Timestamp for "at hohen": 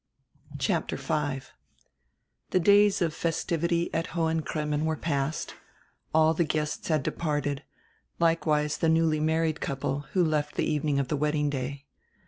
3.93-4.41